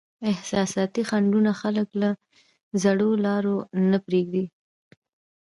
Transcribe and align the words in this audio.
احساساتي 0.31 1.01
خنډونه 1.09 1.51
خلک 1.61 1.87
له 2.01 2.09
زړو 2.83 3.09
لارو 3.25 3.57
نه 3.91 3.97
پرېږدي. 4.05 4.45